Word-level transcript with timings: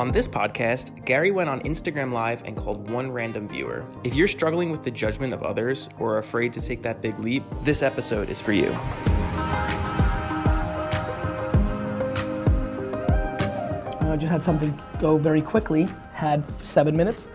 On 0.00 0.10
this 0.10 0.26
podcast, 0.26 1.04
Gary 1.04 1.30
went 1.30 1.50
on 1.50 1.60
Instagram 1.60 2.10
Live 2.10 2.42
and 2.46 2.56
called 2.56 2.90
one 2.90 3.12
random 3.12 3.46
viewer. 3.46 3.84
If 4.02 4.14
you're 4.14 4.28
struggling 4.28 4.70
with 4.70 4.82
the 4.82 4.90
judgment 4.90 5.34
of 5.34 5.42
others 5.42 5.90
or 5.98 6.14
are 6.14 6.18
afraid 6.20 6.54
to 6.54 6.60
take 6.62 6.80
that 6.80 7.02
big 7.02 7.18
leap, 7.18 7.42
this 7.64 7.82
episode 7.82 8.30
is 8.30 8.40
for 8.40 8.52
you. 8.52 8.72
I 14.00 14.16
just 14.18 14.32
had 14.32 14.42
something 14.42 14.80
go 15.02 15.18
very 15.18 15.42
quickly, 15.42 15.86
had 16.14 16.44
seven 16.64 16.96
minutes, 16.96 17.28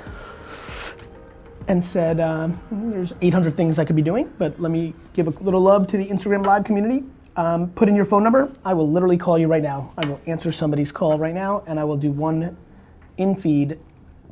and 1.68 1.84
said, 1.84 2.20
um, 2.20 2.60
There's 2.90 3.14
800 3.22 3.56
things 3.56 3.78
I 3.78 3.86
could 3.86 3.96
be 3.96 4.02
doing, 4.02 4.34
but 4.40 4.60
let 4.60 4.72
me 4.72 4.96
give 5.14 5.28
a 5.28 5.44
little 5.44 5.62
love 5.62 5.86
to 5.90 5.98
the 5.98 6.08
Instagram 6.08 6.44
Live 6.44 6.64
community. 6.64 7.04
Um, 7.38 7.70
put 7.72 7.90
in 7.90 7.96
your 7.96 8.06
phone 8.06 8.24
number. 8.24 8.52
I 8.64 8.74
will 8.74 8.90
literally 8.90 9.18
call 9.18 9.38
you 9.38 9.48
right 9.48 9.62
now. 9.62 9.92
I 9.98 10.06
will 10.06 10.22
answer 10.26 10.52
somebody's 10.54 10.92
call 10.92 11.20
right 11.20 11.34
now, 11.34 11.64
and 11.68 11.80
I 11.80 11.84
will 11.84 11.98
do 11.98 12.12
one 12.12 12.56
in 13.18 13.36
feed 13.36 13.78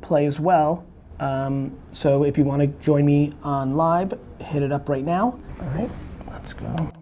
play 0.00 0.24
as 0.26 0.40
well. 0.40 0.86
Um, 1.20 1.78
so 1.92 2.24
if 2.24 2.38
you 2.38 2.44
want 2.44 2.62
to 2.62 2.66
join 2.84 3.04
me 3.04 3.34
on 3.42 3.76
live, 3.76 4.14
hit 4.40 4.62
it 4.62 4.72
up 4.72 4.88
right 4.88 5.04
now. 5.04 5.38
All 5.60 5.68
right, 5.68 5.90
let's 6.30 6.54
go. 6.54 6.92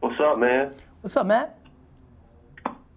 What's 0.00 0.20
up, 0.20 0.38
man? 0.38 0.72
What's 1.00 1.16
up, 1.16 1.26
Matt? 1.26 1.58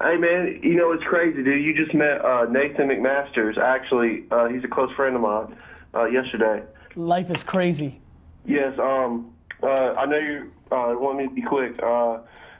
Hey, 0.02 0.18
man, 0.18 0.60
you 0.62 0.76
know, 0.76 0.91
it's 0.91 1.04
crazy, 1.05 1.41
dude. 1.41 1.63
You 1.63 1.74
just 1.74 1.96
met 1.96 2.24
uh, 2.24 2.46
Nathan 2.49 2.88
McMasters. 2.88 3.58
Actually, 3.58 4.26
uh, 4.30 4.48
he's 4.48 4.63
a 4.63 4.68
close 4.68 4.91
friend 4.96 5.16
of 5.16 5.22
mine 5.22 5.55
uh, 5.96 6.05
yesterday. 6.05 6.63
Life 6.95 7.30
is 7.30 7.44
crazy. 7.44 8.02
Yes, 8.45 8.77
um, 8.80 9.34
uh, 9.62 9.94
I 9.98 10.05
know 10.05 10.17
you 10.17 10.52
uh, 10.72 10.94
want 10.98 11.18
me 11.18 11.27
to 11.27 11.34
be 11.34 11.41
quick. 11.41 11.81
Uh, 11.84 12.20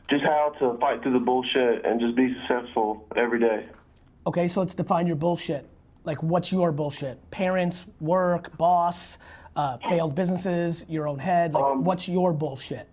just 0.09 0.23
how 0.23 0.53
to 0.59 0.77
fight 0.80 1.02
through 1.02 1.14
the 1.14 1.19
bullshit 1.19 1.86
and 1.86 2.00
just 2.00 2.16
be 2.16 2.27
successful 2.42 3.08
every 3.16 3.39
day. 3.39 3.66
Okay, 4.27 4.47
so 4.47 4.59
let's 4.59 4.75
define 4.75 5.08
your 5.08 5.16
bullshit. 5.16 5.69
Like, 6.03 6.22
what's 6.22 6.52
your 6.52 6.72
bullshit? 6.72 7.19
Parents, 7.31 7.86
work, 8.00 8.55
boss, 8.58 9.17
uh, 9.55 9.77
failed 9.89 10.16
businesses, 10.16 10.83
your 10.88 11.08
own 11.08 11.17
head. 11.20 11.53
Like, 11.53 11.64
Um, 11.64 11.83
what's 11.83 12.08
your 12.08 12.33
bullshit? 12.33 12.88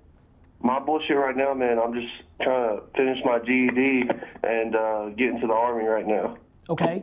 My 0.60 0.78
bullshit 0.78 1.16
right 1.16 1.36
now, 1.36 1.52
man, 1.54 1.78
I'm 1.78 1.92
just 1.92 2.12
trying 2.40 2.76
to 2.78 2.82
finish 2.94 3.18
my 3.24 3.38
GED 3.40 4.08
and 4.44 4.76
uh, 4.76 5.08
get 5.16 5.30
into 5.30 5.46
the 5.48 5.52
Army 5.52 5.84
right 5.84 6.06
now. 6.06 6.36
Okay, 6.70 7.02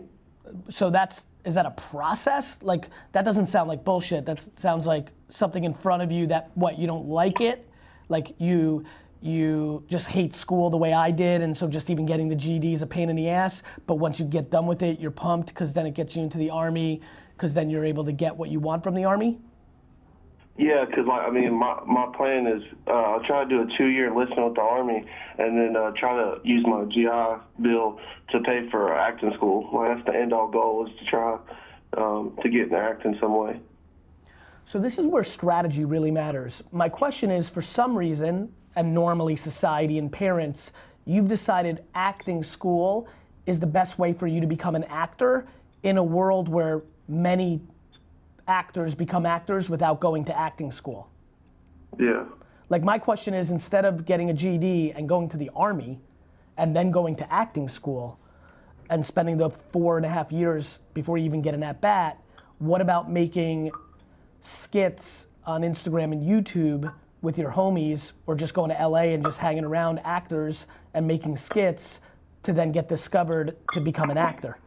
so 0.70 0.90
that's 0.90 1.26
is 1.46 1.54
that 1.54 1.66
a 1.66 1.72
process? 1.72 2.60
Like, 2.62 2.90
that 3.14 3.24
doesn't 3.24 3.46
sound 3.46 3.70
like 3.70 3.86
bullshit. 3.86 4.26
That 4.26 4.46
sounds 4.60 4.86
like 4.86 5.12
something 5.30 5.64
in 5.64 5.74
front 5.74 6.04
of 6.04 6.12
you 6.12 6.28
that 6.28 6.52
what 6.56 6.78
you 6.78 6.86
don't 6.86 7.08
like 7.08 7.40
it, 7.42 7.70
like 8.10 8.36
you 8.40 8.84
you 9.22 9.84
just 9.90 10.08
hate 10.08 10.34
school 10.34 10.70
the 10.70 10.78
way 10.78 10.94
I 10.94 11.12
did, 11.12 11.42
and 11.42 11.56
so 11.56 11.68
just 11.68 11.90
even 11.90 12.06
getting 12.06 12.30
the 12.30 12.36
GED 12.36 12.72
is 12.72 12.82
a 12.82 12.88
pain 12.88 13.10
in 13.10 13.16
the 13.16 13.30
ass. 13.30 13.64
But 13.86 13.96
once 13.96 14.20
you 14.20 14.26
get 14.26 14.50
done 14.50 14.66
with 14.66 14.82
it, 14.82 15.00
you're 15.00 15.12
pumped 15.12 15.50
because 15.50 15.74
then 15.74 15.86
it 15.86 15.94
gets 15.94 16.16
you 16.16 16.24
into 16.24 16.38
the 16.38 16.50
army, 16.50 17.02
because 17.36 17.54
then 17.54 17.70
you're 17.70 17.84
able 17.84 18.06
to 18.06 18.14
get 18.14 18.36
what 18.36 18.50
you 18.50 18.60
want 18.60 18.82
from 18.82 18.94
the 18.94 19.04
army. 19.04 19.40
Yeah, 20.60 20.86
'cause 20.86 21.08
like 21.08 21.26
I 21.26 21.32
mean, 21.32 21.54
my 21.54 21.80
my 21.86 22.08
plan 22.18 22.46
is 22.46 22.62
uh, 22.86 22.92
I'll 22.92 23.24
try 23.24 23.46
to 23.46 23.50
do 23.50 23.62
a 23.62 23.78
two 23.78 23.88
year 23.88 24.10
enlistment 24.10 24.44
with 24.44 24.56
the 24.56 24.62
army, 24.62 25.06
and 25.38 25.58
then 25.58 25.78
uh, 25.78 25.92
try 25.92 26.14
to 26.18 26.42
use 26.44 26.66
my 26.68 26.84
GI 26.84 27.42
bill 27.62 27.98
to 28.32 28.42
pay 28.42 28.70
for 28.70 28.94
acting 28.94 29.32
school. 29.36 29.70
Like 29.72 29.96
that's 29.96 30.06
the 30.12 30.22
end 30.22 30.34
all 30.34 30.50
goal 30.50 30.86
is 30.86 30.92
to 31.00 31.06
try 31.06 31.38
um, 31.96 32.38
to 32.44 32.50
get 32.50 32.64
into 32.64 32.78
acting 32.78 33.18
some 33.22 33.38
way. 33.38 33.62
So 34.66 34.80
this 34.80 35.00
is 35.00 35.06
where 35.06 35.24
strategy 35.24 35.86
really 35.86 36.12
matters. 36.12 36.62
My 36.74 36.90
question 36.90 37.32
is, 37.32 37.48
for 37.48 37.62
some 37.62 37.98
reason, 37.98 38.52
and 38.76 38.94
normally 38.94 39.38
society 39.38 39.98
and 39.98 40.12
parents, 40.12 40.74
you've 41.06 41.30
decided 41.30 41.86
acting 41.96 42.44
school 42.44 43.08
is 43.46 43.62
the 43.62 43.66
best 43.66 43.98
way 43.98 44.12
for 44.12 44.28
you 44.28 44.42
to 44.42 44.48
become 44.48 44.76
an 44.76 44.84
actor 44.84 45.48
in 45.84 45.98
a 45.98 46.04
world 46.04 46.50
where 46.50 46.82
many 47.08 47.62
actors 48.50 48.96
become 48.96 49.26
actors 49.26 49.70
without 49.70 50.00
going 50.00 50.26
to 50.26 50.38
acting 50.38 50.72
school. 50.72 51.10
Yeah. 51.98 52.26
Like 52.70 52.84
my 52.84 52.98
question 52.98 53.34
is, 53.34 53.52
instead 53.52 53.86
of 53.86 54.06
getting 54.06 54.30
a 54.30 54.34
GED 54.34 54.94
and 54.94 55.08
going 55.08 55.30
to 55.30 55.38
the 55.38 55.50
army, 55.56 56.00
and 56.58 56.76
then 56.76 56.92
going 56.92 57.16
to 57.16 57.34
acting 57.34 57.70
school, 57.70 58.20
and 58.90 59.06
spending 59.06 59.38
the 59.38 59.50
four 59.50 59.98
and 59.98 60.06
a 60.06 60.10
half 60.10 60.32
years 60.32 60.80
before 60.94 61.18
you 61.18 61.26
even 61.26 61.42
get 61.42 61.54
an 61.54 61.64
at 61.64 61.80
bat, 61.80 62.22
what 62.58 62.82
about 62.82 63.10
making 63.10 63.72
skits 64.42 65.28
on 65.46 65.62
Instagram 65.62 66.12
and 66.12 66.22
YouTube 66.22 66.92
with 67.22 67.38
your 67.38 67.52
homies, 67.52 68.14
or 68.28 68.36
just 68.36 68.54
going 68.54 68.72
to 68.72 68.88
LA 68.88 69.14
and 69.14 69.24
just 69.24 69.38
hanging 69.38 69.64
around 69.64 70.00
actors 70.00 70.68
and 70.94 71.06
making 71.06 71.38
skits 71.38 72.02
to 72.44 72.54
then 72.54 72.72
get 72.72 72.88
discovered 72.88 73.56
to 73.74 73.80
become 73.80 74.10
an 74.10 74.18
actor? 74.18 74.58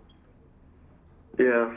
Yeah. 1.38 1.74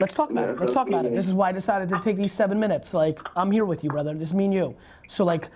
Let's 0.00 0.14
talk 0.14 0.30
about 0.30 0.46
Yeah, 0.46 0.52
it. 0.52 0.60
Let's 0.60 0.72
talk 0.72 0.88
about 0.88 1.04
it. 1.06 1.14
This 1.14 1.26
is 1.26 1.34
why 1.34 1.48
I 1.48 1.52
decided 1.52 1.88
to 1.88 2.00
take 2.00 2.16
these 2.16 2.32
seven 2.32 2.58
minutes. 2.60 2.94
Like, 2.94 3.18
I'm 3.36 3.50
here 3.50 3.64
with 3.64 3.82
you, 3.82 3.90
brother. 3.90 4.14
This 4.14 4.28
is 4.28 4.34
me 4.34 4.44
and 4.44 4.54
you. 4.54 4.76
So, 5.08 5.24
like, 5.24 5.48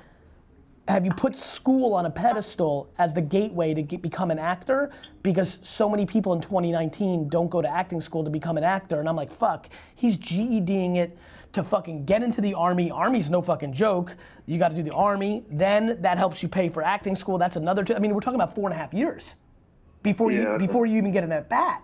have 0.89 1.05
you 1.05 1.13
put 1.13 1.37
school 1.37 1.95
on 1.95 2.07
a 2.07 2.11
pedestal 2.11 2.91
as 2.99 3.15
the 3.15 3.23
gateway 3.23 3.73
to 3.73 3.83
get, 3.83 4.03
become 4.03 4.33
an 4.33 4.39
actor? 4.41 4.91
Because 5.23 5.61
so 5.63 5.89
many 5.89 6.05
people 6.05 6.33
in 6.33 6.41
2019 6.41 7.29
don't 7.29 7.49
go 7.49 7.63
to 7.63 7.69
acting 7.69 8.01
school 8.01 8.25
to 8.25 8.31
become 8.31 8.57
an 8.57 8.65
actor. 8.65 8.99
And 8.99 9.09
I'm 9.09 9.15
like, 9.15 9.33
fuck, 9.33 9.69
he's 9.95 10.17
GEDing 10.19 10.97
it 10.97 11.17
to 11.53 11.63
fucking 11.63 12.05
get 12.05 12.25
into 12.25 12.41
the 12.41 12.55
army. 12.55 12.91
Army's 12.91 13.31
no 13.31 13.43
fucking 13.43 13.73
joke. 13.73 14.17
You 14.47 14.59
got 14.59 14.71
to 14.71 14.75
do 14.75 14.83
the 14.83 14.93
army. 14.93 15.45
Then 15.51 15.99
that 16.01 16.19
helps 16.19 16.43
you 16.43 16.49
pay 16.49 16.69
for 16.69 16.83
acting 16.83 17.15
school. 17.15 17.39
That's 17.39 17.57
another. 17.57 17.85
Two, 17.85 17.95
I 17.95 18.01
mean, 18.01 18.13
we're 18.13 18.21
talking 18.21 18.41
about 18.41 18.55
four 18.55 18.69
and 18.69 18.75
a 18.77 18.81
half 18.81 18.93
years 18.93 19.37
before 20.03 20.33
Yeah. 20.33 20.55
you 20.55 20.59
before 20.59 20.85
you 20.87 20.97
even 20.99 21.13
get 21.13 21.23
an 21.23 21.31
at 21.31 21.49
bat. 21.49 21.83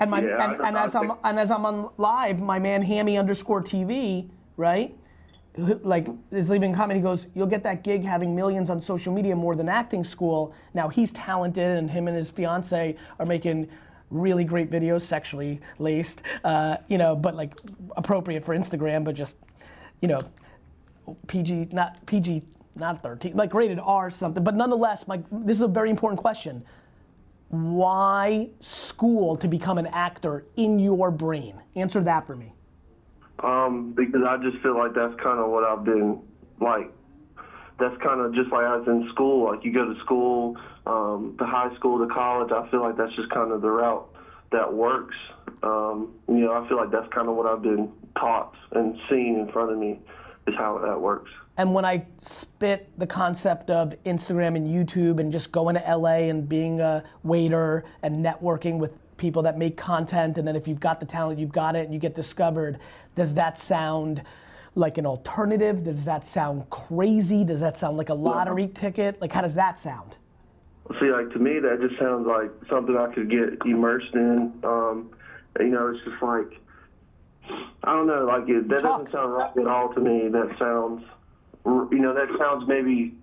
And 0.00 0.10
my 0.10 0.20
Yeah, 0.20 0.52
and, 0.52 0.66
and 0.66 0.76
as 0.76 0.94
I'm 0.94 1.12
and 1.24 1.38
as 1.38 1.50
I'm 1.50 1.66
on 1.66 1.90
live, 1.96 2.40
my 2.40 2.58
man 2.58 2.82
Hammy 2.82 3.18
underscore 3.18 3.62
TV, 3.62 4.28
right? 4.56 4.94
Like 5.56 6.06
is 6.30 6.50
leaving 6.50 6.72
a 6.72 6.76
comment. 6.76 6.96
He 6.96 7.02
goes, 7.02 7.26
"You'll 7.34 7.46
get 7.46 7.64
that 7.64 7.82
gig 7.82 8.04
having 8.04 8.34
millions 8.34 8.70
on 8.70 8.80
social 8.80 9.12
media 9.12 9.34
more 9.34 9.56
than 9.56 9.68
acting 9.68 10.04
school." 10.04 10.54
Now 10.74 10.88
he's 10.88 11.12
talented, 11.12 11.78
and 11.78 11.90
him 11.90 12.06
and 12.06 12.16
his 12.16 12.30
fiance 12.30 12.96
are 13.18 13.26
making 13.26 13.68
really 14.10 14.44
great 14.44 14.70
videos, 14.70 15.02
sexually 15.02 15.60
laced, 15.78 16.22
uh, 16.44 16.78
you 16.88 16.98
know, 16.98 17.14
but 17.14 17.34
like 17.34 17.58
appropriate 17.96 18.44
for 18.44 18.56
Instagram, 18.56 19.04
but 19.04 19.14
just, 19.14 19.36
you 20.00 20.08
know, 20.08 20.20
PG, 21.26 21.68
not 21.72 22.04
PG, 22.06 22.42
not 22.76 23.02
13, 23.02 23.36
like 23.36 23.54
rated 23.54 23.78
R 23.78 24.10
something. 24.10 24.42
But 24.42 24.54
nonetheless, 24.54 25.06
my 25.06 25.20
this 25.30 25.56
is 25.56 25.62
a 25.62 25.68
very 25.68 25.90
important 25.90 26.20
question. 26.20 26.64
Why 27.48 28.48
school 28.60 29.36
to 29.36 29.48
become 29.48 29.78
an 29.78 29.86
actor 29.86 30.44
in 30.56 30.78
your 30.78 31.10
brain? 31.10 31.60
Answer 31.74 32.02
that 32.04 32.26
for 32.26 32.36
me. 32.36 32.52
Um, 33.42 33.92
because 33.92 34.20
I 34.28 34.36
just 34.38 34.62
feel 34.62 34.76
like 34.76 34.94
that's 34.94 35.14
kind 35.22 35.38
of 35.38 35.48
what 35.50 35.64
I've 35.64 35.84
been 35.84 36.20
like. 36.60 36.92
That's 37.78 37.96
kind 38.02 38.20
of 38.20 38.34
just 38.34 38.50
like 38.50 38.64
I 38.64 38.76
was 38.76 38.88
in 38.88 39.08
school. 39.12 39.44
Like 39.50 39.64
you 39.64 39.72
go 39.72 39.92
to 39.92 39.98
school, 40.00 40.56
um, 40.86 41.36
to 41.38 41.46
high 41.46 41.74
school, 41.76 42.06
to 42.06 42.12
college. 42.12 42.50
I 42.52 42.68
feel 42.70 42.82
like 42.82 42.96
that's 42.96 43.14
just 43.14 43.30
kind 43.30 43.52
of 43.52 43.62
the 43.62 43.70
route 43.70 44.08
that 44.50 44.72
works. 44.72 45.16
Um, 45.62 46.14
you 46.28 46.40
know, 46.40 46.52
I 46.52 46.68
feel 46.68 46.76
like 46.76 46.90
that's 46.90 47.10
kind 47.14 47.28
of 47.28 47.36
what 47.36 47.46
I've 47.46 47.62
been 47.62 47.92
taught 48.18 48.54
and 48.72 48.98
seen 49.08 49.38
in 49.38 49.50
front 49.52 49.72
of 49.72 49.78
me 49.78 50.00
is 50.48 50.54
how 50.56 50.78
that 50.78 51.00
works. 51.00 51.30
And 51.56 51.74
when 51.74 51.84
I 51.84 52.06
spit 52.20 52.88
the 52.98 53.06
concept 53.06 53.70
of 53.70 53.94
Instagram 54.04 54.56
and 54.56 54.66
YouTube 54.66 55.18
and 55.18 55.32
just 55.32 55.50
going 55.50 55.74
to 55.74 55.96
LA 55.96 56.28
and 56.28 56.48
being 56.48 56.80
a 56.80 57.02
waiter 57.24 57.84
and 58.02 58.24
networking 58.24 58.78
with 58.78 58.92
people 59.16 59.42
that 59.42 59.58
make 59.58 59.76
content, 59.76 60.38
and 60.38 60.46
then 60.46 60.54
if 60.54 60.68
you've 60.68 60.78
got 60.78 61.00
the 61.00 61.06
talent, 61.06 61.38
you've 61.38 61.52
got 61.52 61.74
it, 61.74 61.84
and 61.84 61.92
you 61.92 61.98
get 61.98 62.14
discovered, 62.14 62.78
does 63.16 63.34
that 63.34 63.58
sound 63.58 64.22
like 64.76 64.98
an 64.98 65.06
alternative? 65.06 65.82
Does 65.82 66.04
that 66.04 66.24
sound 66.24 66.70
crazy? 66.70 67.44
Does 67.44 67.60
that 67.60 67.76
sound 67.76 67.96
like 67.96 68.08
a 68.08 68.14
lottery 68.14 68.68
ticket? 68.68 69.20
Like, 69.20 69.32
how 69.32 69.40
does 69.40 69.54
that 69.54 69.78
sound? 69.78 70.16
See, 71.00 71.10
like 71.10 71.30
to 71.32 71.38
me, 71.38 71.58
that 71.58 71.80
just 71.80 72.00
sounds 72.00 72.26
like 72.26 72.50
something 72.70 72.96
I 72.96 73.12
could 73.12 73.28
get 73.28 73.58
immersed 73.66 74.14
in. 74.14 74.52
Um, 74.64 75.10
you 75.58 75.66
know, 75.68 75.88
it's 75.88 76.04
just 76.04 76.22
like 76.22 76.60
I 77.84 77.92
don't 77.92 78.06
know, 78.06 78.24
like 78.24 78.48
it, 78.48 78.68
that 78.68 78.80
Talk. 78.80 79.00
doesn't 79.00 79.12
sound 79.12 79.32
right 79.32 79.56
at 79.56 79.66
all 79.66 79.92
to 79.94 80.00
me. 80.00 80.28
That 80.28 80.56
sounds, 80.58 81.04
you 81.64 81.98
know, 81.98 82.14
that 82.14 82.28
sounds 82.38 82.66
maybe 82.68 83.14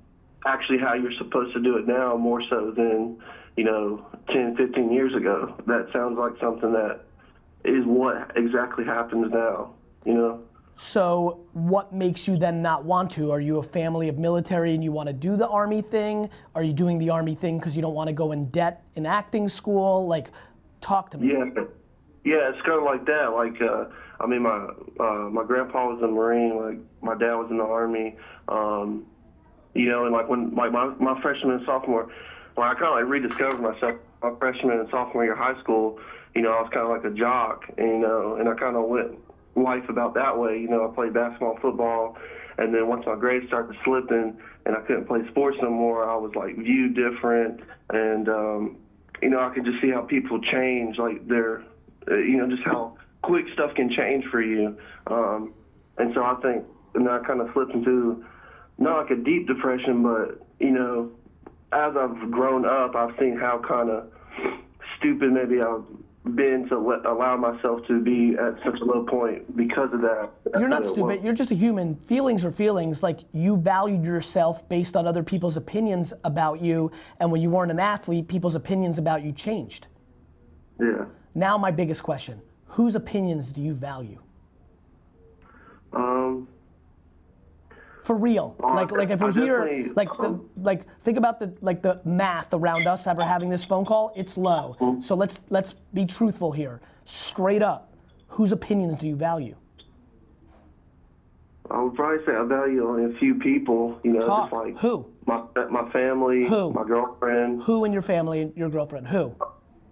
actually 0.46 0.80
how 0.80 0.94
you're 0.94 1.14
supposed 1.18 1.54
to 1.54 1.62
do 1.62 1.78
it 1.78 1.88
now, 1.88 2.16
more 2.18 2.42
so 2.50 2.72
than 2.72 3.18
you 3.56 3.64
know, 3.64 4.06
10, 4.30 4.58
15 4.58 4.92
years 4.92 5.16
ago. 5.16 5.56
That 5.68 5.88
sounds 5.94 6.18
like 6.18 6.34
something 6.40 6.74
that 6.74 7.02
is 7.64 7.86
what 7.86 8.32
exactly 8.36 8.84
happens 8.84 9.32
now. 9.32 9.74
You 10.06 10.14
know. 10.14 10.42
So, 10.78 11.46
what 11.54 11.94
makes 11.94 12.28
you 12.28 12.38
then 12.38 12.62
not 12.62 12.84
want 12.84 13.10
to? 13.12 13.32
Are 13.32 13.40
you 13.40 13.60
a 13.60 13.64
family 13.64 14.10
of 14.10 14.18
military 14.18 14.76
and 14.76 14.84
you 14.84 14.92
want 14.92 15.08
to 15.08 15.14
do 15.14 15.38
the 15.38 15.48
army 15.48 15.82
thing? 15.82 16.30
Are 16.54 16.64
you 16.64 16.74
doing 16.74 17.00
the 17.00 17.10
army 17.10 17.34
thing 17.34 17.58
because 17.58 17.76
you 17.78 17.82
don't 17.82 17.94
want 17.94 18.10
to 18.10 18.14
go 18.14 18.34
in 18.34 18.50
debt 18.50 18.84
in 18.96 19.06
acting 19.06 19.48
school? 19.48 20.06
Like, 20.06 20.32
talk 20.82 21.12
to 21.12 21.18
me. 21.18 21.32
Yeah, 21.32 21.64
yeah, 22.26 22.50
it's 22.50 22.62
kind 22.66 22.80
of 22.80 22.84
like 22.84 23.06
that. 23.06 23.28
Like, 23.34 23.62
uh, 23.62 23.86
I 24.20 24.28
mean, 24.28 24.42
my 24.42 24.68
uh, 25.00 25.30
my 25.32 25.46
grandpa 25.46 25.94
was 25.94 26.02
a 26.02 26.08
Marine. 26.08 26.58
Like, 26.58 26.80
my 27.02 27.16
dad 27.16 27.36
was 27.36 27.48
in 27.50 27.58
the 27.58 27.64
Army. 27.64 28.18
Um, 28.50 29.06
You 29.76 29.90
know, 29.92 30.06
and 30.06 30.14
like 30.14 30.30
when 30.30 30.56
like 30.56 30.72
my 30.72 30.86
my 31.00 31.22
freshman 31.22 31.52
and 31.58 31.66
sophomore, 31.66 32.08
when 32.56 32.66
I 32.66 32.74
kind 32.76 32.86
of 32.86 32.96
like 33.00 33.10
rediscovered 33.12 33.60
myself, 33.60 34.00
my 34.24 34.32
freshman 34.40 34.80
and 34.80 34.90
sophomore 34.90 35.26
year 35.26 35.34
of 35.34 35.40
high 35.40 35.60
school, 35.60 36.00
you 36.34 36.42
know, 36.42 36.52
I 36.56 36.62
was 36.62 36.70
kind 36.72 36.86
of 36.88 36.92
like 36.96 37.04
a 37.04 37.14
jock, 37.14 37.66
and, 37.78 37.88
you 37.90 38.00
know, 38.00 38.38
and 38.40 38.48
I 38.48 38.54
kind 38.56 38.78
of 38.78 38.88
went 38.88 39.20
life 39.56 39.90
about 39.90 40.14
that 40.14 40.40
way. 40.40 40.54
You 40.64 40.70
know, 40.70 40.90
I 40.90 40.96
played 40.96 41.14
basketball, 41.14 41.58
football, 41.62 42.18
and 42.58 42.74
then 42.74 42.88
once 42.88 43.06
my 43.06 43.16
grades 43.16 43.48
started 43.48 43.76
slipping 43.84 44.38
and 44.66 44.78
I 44.78 44.80
couldn't 44.86 45.08
play 45.08 45.28
sports 45.28 45.58
no 45.62 45.70
more, 45.70 46.10
I 46.10 46.16
was 46.16 46.34
like 46.36 46.56
viewed 46.56 46.96
different, 46.96 47.60
and 47.90 48.30
um, 48.30 48.78
you 49.22 49.30
know, 49.30 49.42
I 49.42 49.50
could 49.54 49.66
just 49.66 49.82
see 49.82 49.92
how 49.92 50.04
people 50.04 50.40
change, 50.40 50.98
like 50.98 51.28
their, 51.28 51.64
uh, 52.10 52.20
you 52.20 52.38
know, 52.38 52.48
just 52.48 52.64
how 52.64 52.98
quick 53.22 53.46
stuff 53.54 53.74
can 53.76 53.90
change 53.90 54.26
for 54.32 54.42
you. 54.42 54.78
Um, 55.08 55.54
and 55.98 56.14
so 56.14 56.24
I 56.24 56.36
think, 56.42 56.66
and 56.94 57.10
I 57.10 57.20
kind 57.20 57.42
of 57.42 57.50
slipped 57.54 57.74
into 57.74 58.24
not 58.78 59.04
like 59.04 59.12
a 59.12 59.16
deep 59.16 59.48
depression, 59.48 60.04
but 60.04 60.46
you 60.60 60.72
know, 60.72 61.12
as 61.72 61.94
I've 61.98 62.32
grown 62.32 62.66
up, 62.66 62.96
I've 62.96 63.18
seen 63.20 63.38
how 63.38 63.62
kind 63.68 63.90
of 63.90 64.08
stupid 64.98 65.32
maybe 65.32 65.62
I've 65.62 65.84
been 66.36 66.68
to 66.70 66.80
let, 66.80 67.06
allow 67.06 67.38
myself 67.38 67.86
to 67.88 68.02
be 68.02 68.36
at 68.40 68.56
such 68.66 68.80
a 68.82 68.86
low 68.86 69.06
point 69.06 69.56
because 69.56 69.90
of 69.94 70.02
that. 70.02 70.32
You're 70.58 70.70
not 70.70 70.86
stupid. 70.86 71.24
You're 71.24 71.34
just 71.34 71.52
a 71.52 71.56
human. 71.56 71.96
Feelings 71.96 72.44
are 72.44 72.52
feelings. 72.52 73.04
Like 73.04 73.20
you 73.32 73.58
valued 73.58 74.04
yourself 74.04 74.68
based 74.68 74.96
on 74.96 75.06
other 75.08 75.24
people's 75.24 75.58
opinions 75.58 76.14
about 76.24 76.62
you, 76.62 76.92
and 77.20 77.32
when 77.32 77.42
you 77.42 77.50
weren't 77.50 77.72
an 77.72 77.80
athlete, 77.80 78.28
people's 78.28 78.56
opinions 78.56 78.98
about 78.98 79.24
you 79.24 79.32
changed. 79.32 79.88
Yeah. 80.80 81.06
Now, 81.36 81.58
my 81.58 81.70
biggest 81.72 82.02
question: 82.02 82.42
Whose 82.68 82.96
opinions 82.96 83.52
do 83.52 83.62
you 83.62 83.74
value? 83.74 84.20
Um, 85.94 86.48
For 88.04 88.16
real, 88.16 88.56
Oh, 88.62 88.74
like 88.74 88.92
like 88.92 89.10
if 89.10 89.20
we're 89.22 89.32
here, 89.32 89.92
like 89.96 90.10
the 90.18 90.40
like 90.58 90.86
think 91.02 91.18
about 91.18 91.40
the 91.40 91.54
like 91.62 91.82
the 91.82 92.02
math 92.06 92.54
around 92.54 92.88
us 92.88 93.08
ever 93.08 93.24
having 93.24 93.50
this 93.50 93.64
phone 93.66 93.86
call. 93.86 94.14
It's 94.16 94.38
low. 94.38 94.76
Mm-hmm. 94.80 95.02
So 95.02 95.16
let's 95.16 95.42
let's 95.50 95.74
be 95.94 96.06
truthful 96.06 96.52
here, 96.52 96.82
straight 97.06 97.62
up. 97.62 97.94
Whose 98.28 98.52
opinions 98.52 99.00
do 99.00 99.08
you 99.08 99.16
value? 99.16 99.56
I 101.72 101.82
would 101.82 101.96
probably 101.96 102.24
say 102.26 102.34
I 102.36 102.44
value 102.44 102.88
only 102.88 103.16
a 103.16 103.18
few 103.18 103.36
people. 103.36 104.00
You 104.04 104.14
know, 104.14 104.26
Talk. 104.28 104.52
just 104.52 104.54
like 104.54 104.78
Who? 104.80 105.06
my 105.26 105.42
my 105.72 105.90
family, 105.92 106.46
Who? 106.48 106.72
my 106.74 106.84
girlfriend, 106.84 107.64
Who 107.64 107.86
in 107.86 107.94
your 107.94 108.02
family 108.04 108.52
your 108.56 108.70
girlfriend? 108.70 109.08
Who? 109.08 109.34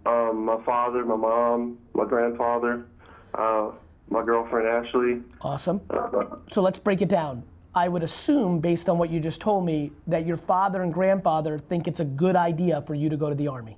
Um, 0.06 0.44
my 0.44 0.62
father, 0.64 1.04
my 1.04 1.16
mom, 1.16 1.78
my 1.94 2.04
grandfather, 2.04 2.86
uh, 3.34 3.70
my 4.10 4.24
girlfriend 4.24 4.68
Ashley. 4.68 5.22
Awesome. 5.40 5.80
Uh, 5.90 6.24
So 6.48 6.60
let's 6.62 6.78
break 6.78 7.02
it 7.02 7.08
down. 7.08 7.42
I 7.74 7.88
would 7.88 8.02
assume, 8.04 8.60
based 8.60 8.88
on 8.88 8.98
what 8.98 9.10
you 9.10 9.18
just 9.18 9.40
told 9.40 9.64
me, 9.64 9.90
that 10.06 10.26
your 10.26 10.36
father 10.36 10.82
and 10.82 10.92
grandfather 10.94 11.58
think 11.58 11.88
it's 11.88 12.00
a 12.00 12.04
good 12.04 12.36
idea 12.36 12.82
for 12.82 12.94
you 12.94 13.08
to 13.08 13.16
go 13.16 13.28
to 13.28 13.34
the 13.34 13.48
army. 13.48 13.76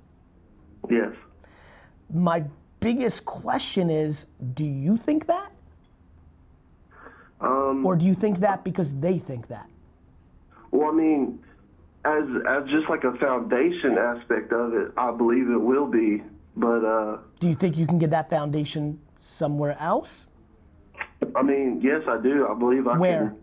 yes. 0.89 1.11
My 2.13 2.43
biggest 2.79 3.25
question 3.25 3.89
is 3.89 4.27
do 4.53 4.65
you 4.65 4.95
think 4.97 5.25
that? 5.27 5.51
Um, 7.41 7.85
Or 7.85 7.95
do 7.95 8.05
you 8.05 8.13
think 8.13 8.39
that 8.39 8.63
because 8.63 8.91
they 8.99 9.17
think 9.19 9.47
that? 9.47 9.67
Well, 10.71 10.89
I 10.89 10.93
mean, 10.93 11.39
as 12.07 12.23
as 12.47 12.69
just 12.69 12.89
like 12.89 13.03
a 13.03 13.13
foundation 13.17 13.97
aspect 13.97 14.51
of 14.53 14.73
it, 14.73 14.91
I 14.97 15.11
believe 15.11 15.49
it 15.49 15.61
will 15.61 15.87
be. 15.87 16.23
But 16.55 16.83
uh, 16.83 17.17
Do 17.39 17.47
you 17.47 17.55
think 17.55 17.77
you 17.77 17.85
can 17.85 17.99
get 17.99 18.09
that 18.11 18.29
foundation 18.29 18.99
somewhere 19.19 19.77
else? 19.79 20.25
I 21.35 21.41
mean, 21.43 21.81
yes, 21.83 22.01
I 22.07 22.21
do. 22.21 22.47
I 22.47 22.57
believe 22.57 22.87
I 22.87 22.97
Where? 22.97 23.27
can. 23.27 23.37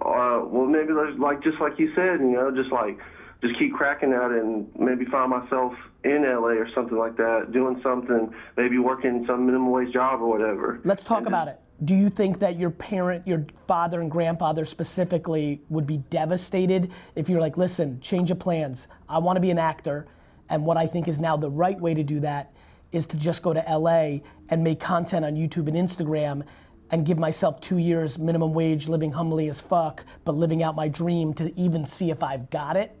Uh, 0.00 0.44
well, 0.44 0.66
maybe 0.66 0.92
like 1.18 1.42
just 1.42 1.58
like 1.60 1.78
you 1.78 1.88
said, 1.94 2.20
you 2.20 2.32
know, 2.32 2.50
just 2.54 2.70
like 2.72 2.98
just 3.46 3.58
keep 3.58 3.72
cracking 3.74 4.12
at 4.12 4.30
it 4.30 4.42
and 4.42 4.68
maybe 4.78 5.04
find 5.04 5.30
myself 5.30 5.74
in 6.04 6.22
LA 6.22 6.54
or 6.54 6.68
something 6.74 6.96
like 6.96 7.16
that, 7.16 7.52
doing 7.52 7.80
something, 7.82 8.32
maybe 8.56 8.78
working 8.78 9.24
some 9.26 9.46
minimum 9.46 9.70
wage 9.70 9.92
job 9.92 10.20
or 10.20 10.28
whatever. 10.28 10.80
Let's 10.84 11.04
talk 11.04 11.18
And 11.18 11.28
about 11.28 11.48
it. 11.48 11.60
Do 11.84 11.94
you 11.94 12.08
think 12.08 12.38
that 12.38 12.58
your 12.58 12.70
parent, 12.70 13.26
your 13.26 13.46
father 13.66 14.00
and 14.00 14.10
grandfather 14.10 14.64
specifically, 14.64 15.60
would 15.68 15.86
be 15.86 15.98
devastated 15.98 16.90
if 17.14 17.28
you're 17.28 17.40
like, 17.40 17.58
listen, 17.58 18.00
change 18.00 18.30
of 18.30 18.38
plans. 18.38 18.88
I 19.08 19.18
want 19.18 19.36
to 19.36 19.40
be 19.40 19.50
an 19.50 19.58
actor, 19.58 20.06
and 20.48 20.64
what 20.64 20.78
I 20.78 20.86
think 20.86 21.06
is 21.06 21.20
now 21.20 21.36
the 21.36 21.50
right 21.50 21.78
way 21.78 21.92
to 21.92 22.02
do 22.02 22.20
that 22.20 22.52
is 22.92 23.06
to 23.08 23.16
just 23.16 23.42
go 23.42 23.52
to 23.52 23.62
LA 23.68 24.20
and 24.48 24.64
make 24.64 24.80
content 24.80 25.24
on 25.24 25.34
YouTube 25.34 25.68
and 25.68 25.76
Instagram 25.76 26.44
and 26.90 27.04
give 27.04 27.18
myself 27.18 27.60
two 27.60 27.78
years 27.78 28.18
minimum 28.18 28.54
wage, 28.54 28.88
living 28.88 29.12
humbly 29.12 29.48
as 29.48 29.60
fuck, 29.60 30.04
but 30.24 30.34
living 30.34 30.62
out 30.62 30.76
my 30.76 30.88
dream 30.88 31.34
to 31.34 31.52
even 31.60 31.84
see 31.84 32.10
if 32.10 32.22
I've 32.22 32.48
got 32.48 32.76
it? 32.76 32.96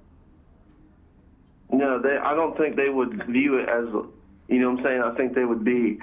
No, 1.72 2.00
they. 2.00 2.16
I 2.16 2.34
don't 2.34 2.56
think 2.56 2.76
they 2.76 2.88
would 2.90 3.26
view 3.26 3.58
it 3.58 3.68
as, 3.68 3.86
you 4.48 4.60
know, 4.60 4.70
what 4.70 4.78
I'm 4.80 4.84
saying. 4.84 5.02
I 5.02 5.14
think 5.16 5.34
they 5.34 5.44
would 5.44 5.64
be. 5.64 5.98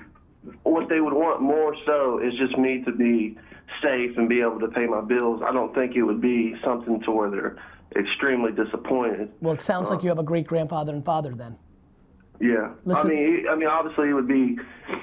What 0.63 0.89
they 0.89 0.99
would 0.99 1.13
want 1.13 1.41
more 1.41 1.73
so 1.85 2.19
is 2.19 2.33
just 2.35 2.57
me 2.57 2.83
to 2.83 2.91
be 2.91 3.37
safe 3.81 4.17
and 4.17 4.27
be 4.27 4.41
able 4.41 4.59
to 4.59 4.67
pay 4.67 4.85
my 4.85 4.99
bills. 5.01 5.41
I 5.45 5.53
don't 5.53 5.73
think 5.73 5.95
it 5.95 6.03
would 6.03 6.19
be 6.21 6.53
something 6.63 7.01
to 7.03 7.11
where 7.11 7.29
they're 7.31 7.55
extremely 7.95 8.51
disappointed. 8.51 9.31
Well, 9.39 9.53
it 9.53 9.61
sounds 9.61 9.89
like 9.89 10.03
you 10.03 10.09
have 10.09 10.19
a 10.19 10.23
great 10.23 10.45
grandfather 10.45 10.91
and 10.93 11.03
father 11.05 11.33
then. 11.33 11.55
Yeah, 12.41 12.71
Listen- 12.83 13.07
I 13.11 13.13
mean, 13.13 13.45
I 13.51 13.55
mean, 13.55 13.67
obviously 13.69 14.09
it 14.09 14.13
would 14.13 14.27
be, 14.27 14.57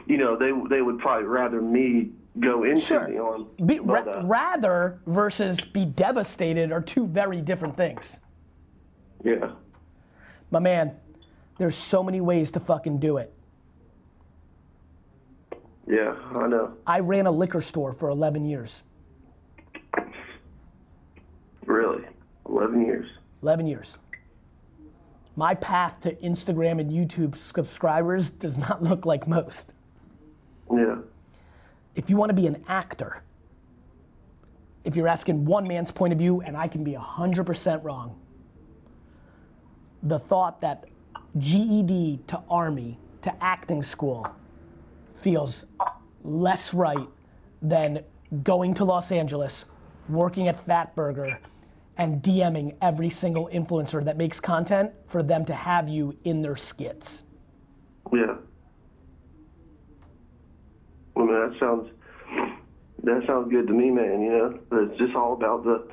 you 0.07 0.19
know, 0.19 0.37
they 0.37 0.51
they 0.69 0.83
would 0.83 0.99
probably 0.99 1.25
rather 1.27 1.63
me 1.63 2.11
go 2.39 2.65
into 2.65 2.83
Sure. 2.83 3.07
the 3.09 3.19
army. 3.19 3.47
Be, 3.65 3.79
but, 3.79 4.07
ra- 4.07 4.13
uh, 4.21 4.23
rather 4.27 5.01
versus 5.07 5.59
be 5.61 5.87
devastated 5.87 6.71
are 6.71 6.83
two 6.83 7.07
very 7.07 7.41
different 7.41 7.77
things. 7.79 8.21
yeah, 9.25 9.53
My 10.51 10.59
man, 10.59 10.93
there's 11.59 11.77
so 11.77 12.03
many 12.03 12.21
ways 12.21 12.51
to 12.53 12.61
fucking 12.61 12.99
do 12.99 13.19
it. 13.19 13.33
yeah, 15.87 16.15
I 16.35 16.47
know. 16.47 16.75
I 16.87 17.01
ran 17.01 17.27
a 17.27 17.31
liquor 17.31 17.61
store 17.61 17.93
for 17.93 18.09
11 18.09 18.45
years. 18.45 18.83
Really, 21.67 22.05
eleven 22.49 22.85
years. 22.85 23.07
11 23.43 23.67
years. 23.67 23.99
My 25.37 25.55
path 25.55 26.01
to 26.03 26.15
Instagram 26.17 26.81
and 26.81 26.91
YouTube 26.91 27.37
subscribers 27.37 28.31
does 28.31 28.57
not 28.57 28.83
look 28.91 29.07
like 29.07 29.29
most. 29.29 29.73
Yeah, 30.73 30.97
If 31.95 32.11
you 32.11 32.17
want 32.17 32.31
to 32.31 32.35
be 32.35 32.47
an 32.47 32.63
actor, 32.69 33.23
if 34.85 34.97
you're 34.97 35.09
asking 35.09 35.45
one 35.45 35.67
man's 35.67 35.91
point 35.91 36.13
of 36.13 36.19
view, 36.19 36.41
and 36.43 36.57
I 36.57 36.69
can 36.69 36.83
be 36.85 36.93
100% 36.93 37.85
wrong, 37.85 38.19
the 40.03 40.19
thought 40.19 40.61
that 40.61 40.85
GED 41.39 42.21
to 42.27 42.43
Army 42.51 42.99
to 43.23 43.35
acting 43.43 43.83
school 43.83 44.27
feels 45.15 45.67
less 46.25 46.73
right 46.73 47.09
than 47.63 48.03
going 48.43 48.75
to 48.75 48.85
Los 48.85 49.13
Angeles, 49.13 49.65
working 50.09 50.49
at 50.49 50.67
Fatburger, 50.67 51.39
and 51.97 52.23
DMing 52.23 52.75
every 52.81 53.11
single 53.11 53.49
influencer 53.53 54.03
that 54.05 54.17
makes 54.17 54.41
content 54.41 54.91
for 55.07 55.23
them 55.23 55.45
to 55.45 55.55
have 55.55 55.89
you 55.89 56.17
in 56.25 56.41
their 56.41 56.57
skits. 56.57 57.25
yeah. 58.13 58.37
Well, 61.15 61.27
man, 61.27 61.51
that 61.51 61.59
sounds 61.61 61.91
that 63.03 63.23
sounds 63.27 63.51
good 63.51 63.67
to 63.67 63.73
me, 63.73 63.91
man. 63.91 64.23
You 64.23 64.31
know, 64.31 64.59
it's 64.73 64.99
just 64.99 65.15
all 65.15 65.35
about 65.35 65.65
the. 65.65 65.87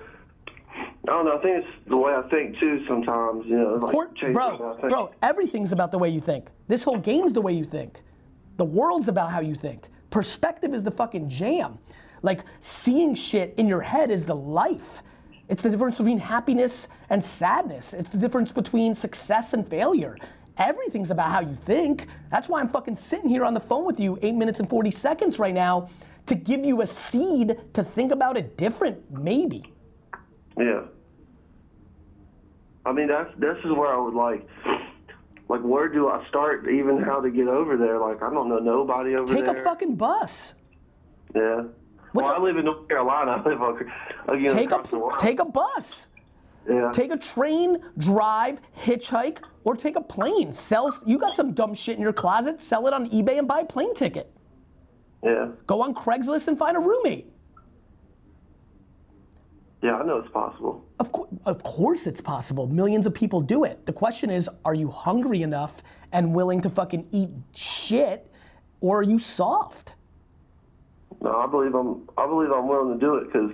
I 1.07 1.11
don't 1.11 1.25
know. 1.25 1.37
I 1.37 1.41
think 1.41 1.63
it's 1.63 1.89
the 1.89 1.95
way 1.95 2.13
I 2.13 2.21
think 2.29 2.59
too. 2.59 2.83
Sometimes, 2.85 3.45
you 3.45 3.57
know, 3.57 3.75
like 3.81 3.93
Court, 3.93 4.11
bro, 4.33 4.75
think. 4.75 4.89
bro, 4.89 5.11
everything's 5.21 5.71
about 5.71 5.91
the 5.91 5.97
way 5.97 6.09
you 6.09 6.19
think. 6.19 6.47
This 6.67 6.83
whole 6.83 6.97
game's 6.97 7.33
the 7.33 7.41
way 7.41 7.53
you 7.53 7.63
think. 7.63 8.01
The 8.57 8.65
world's 8.65 9.07
about 9.07 9.31
how 9.31 9.39
you 9.39 9.55
think. 9.55 9.85
Perspective 10.09 10.73
is 10.73 10.83
the 10.83 10.91
fucking 10.91 11.29
jam. 11.29 11.77
Like 12.23 12.41
seeing 12.59 13.15
shit 13.15 13.53
in 13.57 13.67
your 13.67 13.81
head 13.81 14.11
is 14.11 14.25
the 14.25 14.35
life. 14.35 15.01
It's 15.47 15.63
the 15.63 15.69
difference 15.69 15.97
between 15.97 16.17
happiness 16.17 16.89
and 17.09 17.23
sadness. 17.23 17.93
It's 17.93 18.09
the 18.09 18.17
difference 18.17 18.51
between 18.51 18.93
success 18.93 19.53
and 19.53 19.65
failure. 19.65 20.17
Everything's 20.57 21.11
about 21.11 21.31
how 21.31 21.39
you 21.39 21.55
think. 21.65 22.07
That's 22.31 22.49
why 22.49 22.59
I'm 22.59 22.67
fucking 22.67 22.97
sitting 22.97 23.29
here 23.29 23.45
on 23.45 23.53
the 23.53 23.59
phone 23.59 23.85
with 23.85 23.99
you, 23.99 24.17
eight 24.21 24.35
minutes 24.35 24.59
and 24.59 24.69
40 24.69 24.91
seconds 24.91 25.39
right 25.39 25.53
now, 25.53 25.89
to 26.25 26.35
give 26.35 26.65
you 26.65 26.81
a 26.81 26.87
seed 26.87 27.57
to 27.73 27.83
think 27.83 28.11
about 28.11 28.35
it 28.35 28.57
different, 28.57 28.99
maybe. 29.11 29.71
Yeah. 30.57 30.81
I 32.87 32.93
mean, 32.93 33.07
that's 33.07 33.29
this 33.37 33.57
is 33.65 33.71
where 33.71 33.93
I 33.93 33.99
would 33.99 34.13
like, 34.13 34.47
like, 35.49 35.61
where 35.61 35.89
do 35.89 36.07
I 36.09 36.25
start? 36.29 36.69
Even 36.69 37.01
how 37.01 37.19
to 37.19 37.29
get 37.29 37.47
over 37.47 37.75
there? 37.77 37.99
Like, 37.99 38.21
I 38.23 38.31
don't 38.33 38.47
know 38.49 38.59
nobody 38.59 39.15
over 39.15 39.27
Take 39.33 39.45
there. 39.45 39.53
Take 39.55 39.61
a 39.61 39.65
fucking 39.65 39.95
bus. 39.95 40.53
Yeah. 41.35 41.63
What 42.13 42.23
well, 42.25 42.27
the- 42.27 42.39
I 42.39 42.41
live 42.41 42.57
in 42.57 42.65
North 42.65 42.87
Carolina. 42.87 43.31
I 43.45 43.49
live 43.49 43.61
ac- 43.75 43.91
again 44.27 44.55
Take 44.55 44.71
a, 44.71 44.75
across 44.75 44.89
the 44.91 44.99
water. 44.99 45.17
take 45.19 45.39
a 45.39 45.45
bus. 45.45 46.07
yeah. 46.69 46.91
Take 46.93 47.11
a 47.11 47.17
train, 47.17 47.79
drive, 47.97 48.61
hitchhike, 48.77 49.39
or 49.65 49.75
take 49.75 49.95
a 49.97 50.01
plane. 50.01 50.53
Sell. 50.53 50.93
You 51.05 51.17
got 51.17 51.35
some 51.35 51.53
dumb 51.53 51.73
shit 51.73 51.97
in 51.97 52.01
your 52.01 52.13
closet. 52.13 52.61
Sell 52.61 52.87
it 52.87 52.93
on 52.93 53.09
eBay 53.09 53.37
and 53.37 53.47
buy 53.47 53.59
a 53.61 53.65
plane 53.65 53.93
ticket. 53.93 54.31
yeah. 55.23 55.49
Go 55.65 55.81
on 55.81 55.93
Craigslist 55.93 56.47
and 56.47 56.57
find 56.57 56.77
a 56.77 56.79
roommate. 56.79 57.31
Yeah, 59.81 59.95
I 59.97 60.03
know 60.03 60.17
it's 60.17 60.31
possible. 60.31 60.83
Of, 60.99 61.11
co- 61.11 61.27
of 61.45 61.61
course 61.63 62.07
it's 62.07 62.21
possible. 62.21 62.67
Millions 62.67 63.05
of 63.05 63.13
people 63.13 63.41
do 63.41 63.63
it. 63.63 63.85
The 63.85 63.93
question 63.93 64.29
is, 64.31 64.49
are 64.65 64.73
you 64.73 64.89
hungry 64.89 65.43
enough 65.43 65.83
and 66.11 66.33
willing 66.33 66.61
to 66.61 66.69
fucking 66.69 67.07
eat 67.11 67.29
shit, 67.55 68.29
or 68.81 68.99
are 68.99 69.03
you 69.03 69.19
soft? 69.19 69.93
No, 71.21 71.35
I 71.35 71.47
believe 71.47 71.75
I'm. 71.75 72.07
I 72.17 72.25
believe 72.25 72.51
I'm 72.51 72.67
willing 72.67 72.99
to 72.99 73.05
do 73.05 73.15
it 73.15 73.31
because, 73.31 73.51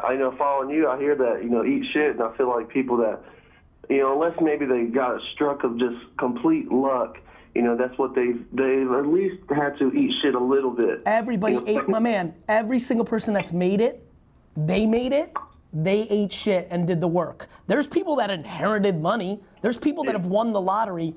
I 0.00 0.12
you 0.12 0.18
know, 0.18 0.34
following 0.36 0.70
you, 0.74 0.88
I 0.88 0.98
hear 0.98 1.14
that 1.16 1.42
you 1.42 1.50
know 1.50 1.64
eat 1.64 1.84
shit, 1.92 2.12
and 2.12 2.22
I 2.22 2.34
feel 2.36 2.48
like 2.48 2.68
people 2.68 2.96
that, 2.98 3.20
you 3.90 3.98
know, 3.98 4.12
unless 4.14 4.38
maybe 4.40 4.64
they 4.64 4.84
got 4.84 5.20
struck 5.34 5.64
of 5.64 5.78
just 5.78 5.96
complete 6.18 6.70
luck, 6.70 7.18
you 7.54 7.62
know, 7.62 7.76
that's 7.76 7.96
what 7.98 8.14
they've 8.14 8.42
they've 8.52 8.90
at 8.90 9.06
least 9.06 9.42
had 9.50 9.78
to 9.78 9.90
eat 9.92 10.14
shit 10.22 10.34
a 10.34 10.40
little 10.40 10.70
bit. 10.70 11.02
Everybody 11.06 11.54
You 11.54 11.60
know, 11.60 11.80
ate, 11.82 11.88
my 11.88 11.98
man. 11.98 12.34
Every 12.48 12.78
single 12.78 13.06
person 13.06 13.34
that's 13.34 13.52
made 13.52 13.80
it, 13.80 14.06
they 14.56 14.86
made 14.86 15.12
it. 15.12 15.34
They 15.72 16.02
ate 16.08 16.32
shit 16.32 16.66
and 16.70 16.86
did 16.86 17.00
the 17.00 17.08
work. 17.08 17.48
There's 17.66 17.86
people 17.86 18.16
that 18.16 18.30
inherited 18.30 19.00
money. 19.00 19.40
There's 19.60 19.76
people 19.76 20.04
that 20.04 20.14
have 20.14 20.26
won 20.26 20.52
the 20.52 20.60
lottery. 20.60 21.14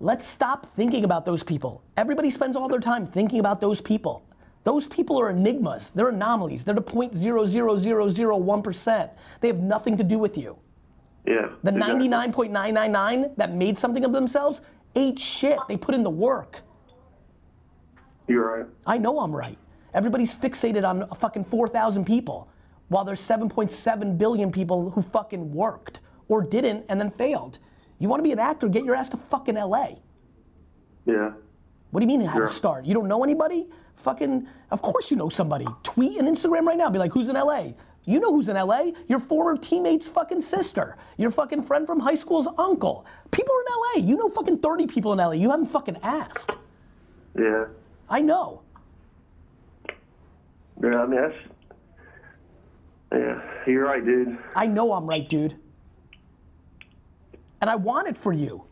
Let's 0.00 0.26
stop 0.26 0.66
thinking 0.76 1.04
about 1.04 1.24
those 1.24 1.42
people. 1.42 1.82
Everybody 1.96 2.30
spends 2.30 2.54
all 2.54 2.68
their 2.68 2.80
time 2.80 3.06
thinking 3.06 3.40
about 3.40 3.60
those 3.60 3.80
people. 3.80 4.24
Those 4.64 4.86
people 4.86 5.18
are 5.18 5.30
enigmas. 5.30 5.90
They're 5.90 6.10
anomalies. 6.10 6.64
They're 6.64 6.74
the 6.74 6.82
0.00001%. 6.82 9.10
They 9.40 9.48
have 9.48 9.60
nothing 9.60 9.96
to 9.96 10.04
do 10.04 10.18
with 10.18 10.36
you. 10.36 10.58
Yeah. 11.26 11.48
The 11.62 11.74
exactly. 11.74 12.08
99.999 12.08 13.36
that 13.36 13.54
made 13.54 13.78
something 13.78 14.04
of 14.04 14.12
themselves 14.12 14.60
ate 14.94 15.18
shit. 15.18 15.58
They 15.68 15.76
put 15.76 15.94
in 15.94 16.02
the 16.02 16.10
work. 16.10 16.62
You're 18.26 18.58
right. 18.58 18.66
I 18.86 18.98
know 18.98 19.20
I'm 19.20 19.34
right. 19.34 19.56
Everybody's 19.94 20.34
fixated 20.34 20.84
on 20.84 21.08
fucking 21.16 21.44
4,000 21.44 22.04
people, 22.04 22.48
while 22.88 23.04
there's 23.04 23.20
7.7 23.20 24.16
billion 24.18 24.50
people 24.50 24.90
who 24.90 25.02
fucking 25.02 25.52
worked 25.52 26.00
or 26.28 26.42
didn't 26.42 26.84
and 26.88 27.00
then 27.00 27.10
failed. 27.10 27.58
You 27.98 28.08
want 28.08 28.20
to 28.20 28.24
be 28.24 28.32
an 28.32 28.38
actor? 28.38 28.68
Get 28.68 28.84
your 28.84 28.94
ass 28.94 29.08
to 29.10 29.16
fucking 29.16 29.56
LA. 29.56 29.88
Yeah. 31.06 31.32
What 31.90 32.00
do 32.00 32.04
you 32.06 32.18
mean 32.18 32.26
how 32.26 32.34
Sure. 32.36 32.46
to 32.46 32.52
start? 32.52 32.84
You 32.84 32.94
don't 32.94 33.08
know 33.08 33.24
anybody? 33.24 33.68
Fucking, 33.96 34.46
of 34.70 34.82
course 34.82 35.10
you 35.10 35.16
know 35.16 35.28
somebody. 35.28 35.66
Tweet 35.82 36.18
and 36.18 36.28
Instagram 36.28 36.66
right 36.66 36.76
now. 36.76 36.88
Be 36.90 36.98
like, 36.98 37.12
who's 37.12 37.28
in 37.28 37.34
LA? 37.34 37.68
You 38.04 38.20
know 38.20 38.32
who's 38.32 38.48
in 38.48 38.56
LA? 38.56 38.92
Your 39.08 39.18
former 39.18 39.56
teammate's 39.56 40.06
fucking 40.08 40.40
sister. 40.40 40.96
Your 41.16 41.30
fucking 41.30 41.62
friend 41.64 41.86
from 41.86 41.98
high 42.00 42.14
school's 42.14 42.46
uncle. 42.58 43.04
People 43.32 43.54
are 43.54 43.60
in 43.60 44.02
LA. 44.02 44.08
You 44.08 44.16
know 44.16 44.28
fucking 44.28 44.58
30 44.58 44.86
people 44.86 45.12
in 45.12 45.18
LA. 45.18 45.32
You 45.32 45.50
haven't 45.50 45.66
fucking 45.66 45.98
asked. 46.02 46.52
Yeah. 47.38 47.66
I 48.08 48.20
know. 48.20 48.62
Yeah. 50.82 51.02
I 51.02 51.06
mean 51.06 51.20
that's. 51.20 51.34
Yeah, 53.12 53.40
you're 53.66 53.84
right, 53.84 54.04
dude. 54.04 54.38
I 54.54 54.66
know 54.66 54.92
I'm 54.92 55.06
right, 55.06 55.28
dude. 55.28 55.56
And 57.60 57.70
I 57.70 57.76
want 57.76 58.08
it 58.08 58.16
for 58.16 58.32
you. 58.32 58.64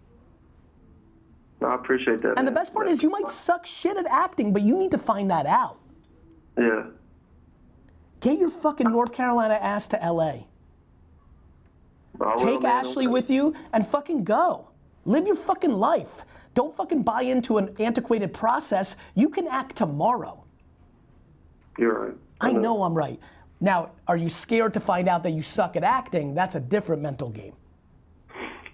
I 1.62 1.74
appreciate 1.74 2.22
that. 2.22 2.34
And 2.36 2.46
the 2.46 2.52
best 2.52 2.74
part 2.74 2.88
is 2.88 3.02
you 3.02 3.10
might 3.10 3.28
suck 3.30 3.66
shit 3.66 3.96
at 3.96 4.06
acting, 4.06 4.52
but 4.52 4.62
you 4.62 4.76
need 4.76 4.90
to 4.90 4.98
find 4.98 5.30
that 5.30 5.46
out. 5.46 5.78
Yeah. 6.58 6.84
Get 8.20 8.38
your 8.38 8.50
fucking 8.50 8.90
North 8.90 9.12
Carolina 9.12 9.54
ass 9.54 9.88
to 9.88 9.96
LA. 9.96 10.44
Will, 12.18 12.36
Take 12.36 12.62
man. 12.62 12.84
Ashley 12.84 13.06
with 13.06 13.30
you 13.30 13.54
and 13.72 13.86
fucking 13.88 14.24
go. 14.24 14.68
Live 15.04 15.26
your 15.26 15.36
fucking 15.36 15.72
life. 15.72 16.24
Don't 16.54 16.74
fucking 16.74 17.02
buy 17.02 17.22
into 17.22 17.58
an 17.58 17.74
antiquated 17.78 18.32
process. 18.32 18.96
You 19.14 19.28
can 19.28 19.46
act 19.46 19.76
tomorrow. 19.76 20.42
You're 21.78 22.06
right. 22.06 22.16
I 22.40 22.52
know 22.52 22.82
I'm 22.82 22.94
right. 22.94 23.20
Now, 23.60 23.90
are 24.06 24.16
you 24.16 24.28
scared 24.28 24.74
to 24.74 24.80
find 24.80 25.08
out 25.08 25.22
that 25.22 25.30
you 25.30 25.42
suck 25.42 25.76
at 25.76 25.84
acting? 25.84 26.34
That's 26.34 26.54
a 26.54 26.60
different 26.60 27.02
mental 27.02 27.30
game. 27.30 27.54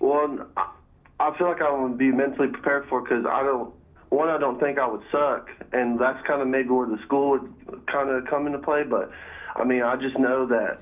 Well, 0.01 0.47
I- 0.57 1.33
feel 1.39 1.47
like 1.49 1.63
I 1.63 1.71
would 1.71 1.97
be 1.97 2.11
mentally 2.11 2.49
prepared 2.49 2.87
for 2.89 3.01
because 3.01 3.25
I 3.27 3.43
don't. 3.43 3.73
One, 4.09 4.29
I 4.29 4.37
don't 4.39 4.61
think 4.61 4.79
I 4.79 4.87
would 4.87 5.01
suck, 5.11 5.49
and 5.73 5.99
that's 5.99 6.21
kind 6.27 6.43
of 6.43 6.49
maybe 6.49 6.69
where 6.69 6.87
the 6.87 6.99
school 7.07 7.31
would 7.31 7.87
kind 7.87 8.11
of 8.11 8.27
come 8.27 8.47
into 8.47 8.59
play. 8.59 8.83
But 8.83 9.11
I 9.57 9.65
mean, 9.65 9.83
I 9.83 9.97
just 9.97 10.19
know 10.19 10.45
that, 10.47 10.81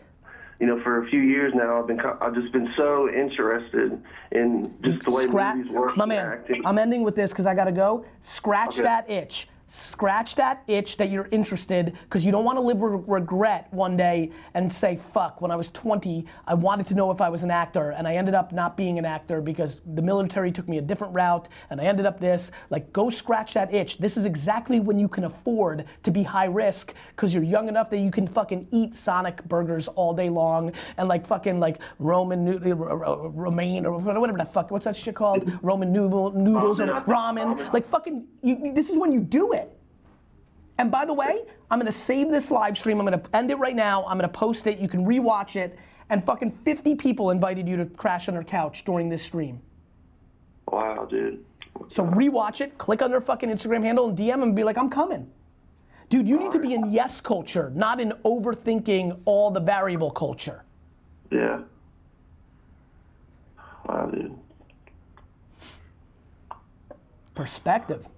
you 0.59 0.66
know, 0.66 0.80
for 0.83 1.04
a 1.04 1.09
few 1.11 1.21
years 1.21 1.52
now, 1.54 1.78
I've 1.78 1.87
been 1.87 2.00
I've 2.00 2.35
just 2.35 2.52
been 2.52 2.73
so 2.76 3.09
interested 3.09 4.02
in 4.33 4.75
just 4.83 5.04
the 5.04 5.12
way 5.12 5.26
Scratch, 5.26 5.57
movies 5.59 5.71
work 5.73 5.97
my 5.97 6.04
and 6.04 6.09
man. 6.09 6.26
acting. 6.26 6.62
I'm 6.64 6.78
ending 6.78 7.02
with 7.02 7.14
this 7.14 7.30
because 7.30 7.47
I 7.47 7.54
gotta 7.54 7.71
go. 7.71 8.04
Scratch 8.21 8.76
Okay. 8.76 8.83
that 8.83 9.09
itch. 9.09 9.47
Scratch 9.73 10.35
that 10.35 10.65
itch 10.67 10.97
that 10.97 11.11
you're 11.11 11.29
interested 11.31 11.97
because 12.03 12.25
you 12.25 12.33
don't 12.33 12.43
want 12.43 12.59
to 12.59 12.61
live 12.61 12.79
with 12.79 13.05
regret 13.07 13.69
one 13.71 13.97
day 13.97 14.33
and 14.55 14.71
say, 14.71 14.99
fuck, 15.12 15.41
when 15.41 15.53
I 15.53 15.55
was 15.55 15.71
20, 15.71 16.27
I 16.49 16.55
wanted 16.55 16.87
to 16.87 16.95
know 16.95 17.12
if 17.12 17.21
I 17.21 17.29
was 17.29 17.45
an 17.45 17.53
actor 17.53 17.91
and 17.93 18.09
I 18.09 18.17
ended 18.17 18.35
up 18.35 18.50
not 18.50 18.77
being 18.77 18.99
an 18.99 19.05
actor 19.05 19.41
because 19.41 19.81
the 19.95 20.03
military 20.03 20.50
took 20.50 20.69
me 20.69 20.79
a 20.79 20.83
different 20.83 21.15
route 21.15 21.47
and 21.71 21.81
I 21.81 21.85
ended 21.85 22.05
up 22.05 22.19
this. 22.19 22.50
Like, 22.71 22.93
go 22.93 23.11
scratch 23.11 23.55
that 23.55 23.73
itch. 23.73 23.99
This 23.99 24.17
is 24.17 24.25
exactly 24.25 24.81
when 24.81 24.99
you 24.99 25.07
can 25.07 25.23
afford 25.23 25.85
to 26.03 26.11
be 26.11 26.25
high 26.25 26.47
risk 26.47 26.93
because 27.15 27.33
you're 27.33 27.45
young 27.45 27.69
enough 27.69 27.91
that 27.91 27.99
you 27.99 28.11
can 28.11 28.27
fucking 28.27 28.67
eat 28.73 28.93
Sonic 28.93 29.45
burgers 29.45 29.87
all 29.87 30.12
day 30.12 30.31
long 30.31 30.73
and 30.97 31.07
like 31.07 31.25
fucking 31.25 31.61
like 31.61 31.79
Roman 32.00 32.45
noodle, 32.45 32.83
uh, 32.83 32.87
uh, 32.87 33.12
uh, 33.12 33.29
romaine 33.29 33.87
or 33.87 33.99
whatever 33.99 34.37
the 34.37 34.45
fuck, 34.45 34.73
what's 34.73 34.87
that 34.87 34.97
shit 34.97 35.15
called? 35.15 35.49
Roman 35.62 35.93
noodle, 35.93 36.33
noodles 36.33 36.81
or 36.81 36.87
ramen. 37.03 37.73
Like 37.73 37.87
fucking, 37.87 38.27
you, 38.43 38.73
this 38.75 38.91
is 38.91 38.99
when 38.99 39.12
you 39.12 39.21
do 39.21 39.53
it. 39.53 39.60
And 40.81 40.91
by 40.91 41.05
the 41.05 41.13
way, 41.13 41.43
I'm 41.71 41.79
gonna 41.79 41.93
save 41.93 42.31
this 42.31 42.51
live 42.51 42.79
stream. 42.79 43.01
I'm 43.01 43.05
gonna 43.05 43.23
end 43.35 43.51
it 43.51 43.57
right 43.57 43.77
now. 43.77 44.03
I'm 44.07 44.17
gonna 44.17 44.29
post 44.29 44.67
it. 44.67 44.79
You 44.79 44.89
can 44.89 45.05
rewatch 45.05 45.55
it. 45.55 45.79
And 46.09 46.25
fucking 46.25 46.53
50 46.65 46.95
people 46.95 47.33
invited 47.33 47.69
you 47.69 47.77
to 47.77 47.85
crash 47.85 48.29
on 48.29 48.35
their 48.35 48.43
couch 48.43 48.83
during 48.87 49.11
this 49.11 49.23
stream. 49.23 49.61
wow, 50.73 51.05
dude. 51.05 51.45
So 51.89 52.07
rewatch 52.07 52.63
it, 52.63 52.79
click 52.79 53.03
on 53.03 53.11
their 53.11 53.21
fucking 53.21 53.51
Instagram 53.51 53.83
handle 53.83 54.09
and 54.09 54.17
DM 54.17 54.43
and 54.43 54.57
be 54.57 54.65
like, 54.65 54.79
I'm 54.79 54.89
coming. 54.89 55.31
Dude, 56.09 56.27
you 56.27 56.39
need 56.39 56.51
to 56.53 56.59
be 56.59 56.73
in 56.73 56.91
yes 56.91 57.21
culture, 57.21 57.71
not 57.75 58.01
in 58.01 58.13
overthinking 58.25 59.21
all 59.27 59.51
the 59.51 59.61
variable 59.61 60.11
culture. 60.11 60.65
Yeah. 61.31 61.61
Wow, 63.87 64.07
dude. 64.07 64.35
Perspective. 67.35 68.09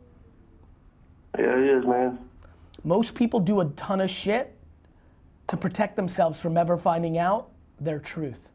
Yeah, 1.37 1.59
it 1.59 1.79
is, 1.79 1.85
man. 1.85 2.21
Most 2.85 3.15
people 3.15 3.41
do 3.41 3.61
a 3.61 3.67
ton 3.71 4.01
of 4.01 4.11
shit 4.11 4.57
to 5.49 5.57
protect 5.57 5.97
themselves 5.97 6.41
from 6.41 6.57
ever 6.57 6.77
finding 6.77 7.19
out 7.19 7.51
their 7.81 7.99
truth. 7.99 8.49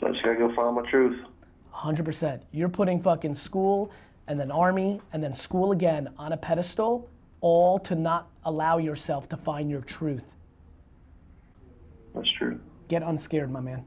So 0.00 0.08
I 0.08 0.10
just 0.12 0.24
gotta 0.24 0.36
go 0.36 0.54
find 0.54 0.76
my 0.76 0.88
truth. 0.90 1.18
100%. 1.74 2.40
You're 2.52 2.68
putting 2.68 3.00
fucking 3.00 3.34
school 3.34 3.90
and 4.28 4.38
then 4.38 4.50
army 4.50 5.00
and 5.12 5.22
then 5.22 5.34
school 5.34 5.72
again 5.72 6.08
on 6.18 6.32
a 6.32 6.36
pedestal, 6.36 7.08
all 7.40 7.78
to 7.80 7.94
not 7.94 8.28
allow 8.44 8.78
yourself 8.78 9.28
to 9.30 9.36
find 9.36 9.70
your 9.70 9.80
truth. 9.82 10.24
That's 12.14 12.30
true. 12.38 12.60
Get 12.88 13.02
unscared, 13.02 13.50
my 13.50 13.60
man. 13.60 13.84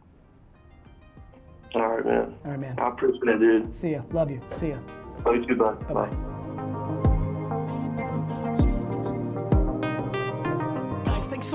All 1.76 1.88
right, 1.88 2.06
man. 2.06 2.36
All 2.46 2.52
right, 2.52 2.60
man. 2.60 2.76
I 2.80 2.90
appreciate 2.90 3.28
it, 3.28 3.40
dude. 3.40 3.74
See 3.74 3.92
ya. 3.92 4.02
Love 4.12 4.32
you. 4.32 4.42
See 4.52 4.70
ya. 4.70 4.78
Love 5.26 5.36
you 5.36 5.46
too, 5.48 5.56
bud. 5.56 5.88
Bye 5.88 5.94
bye. 5.94 6.37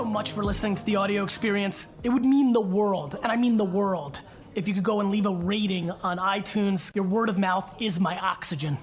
So 0.03 0.09
much 0.09 0.33
for 0.33 0.43
listening 0.43 0.75
to 0.75 0.85
the 0.85 0.97
audio 0.97 1.23
experience. 1.23 1.87
It 2.03 2.09
would 2.09 2.25
mean 2.25 2.53
the 2.53 2.61
world, 2.61 3.17
and 3.23 3.31
I 3.31 3.37
mean 3.37 3.57
the 3.57 3.65
world, 3.65 4.21
if 4.57 4.67
you 4.67 4.75
could 4.75 4.83
go 4.83 4.99
and 4.99 5.13
leave 5.13 5.27
a 5.27 5.31
rating 5.31 5.93
on 5.93 6.19
iTunes. 6.19 6.93
Your 6.93 7.05
word 7.05 7.29
of 7.29 7.39
mouth 7.39 7.73
is 7.81 8.01
my 8.01 8.19
oxygen. 8.19 8.79